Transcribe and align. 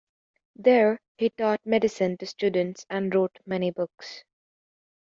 There, 0.55 0.99
he 1.19 1.29
taught 1.29 1.61
medicine 1.63 2.17
to 2.17 2.25
students 2.25 2.87
and 2.89 3.13
wrote 3.13 3.37
many 3.45 3.69
books. 3.69 4.23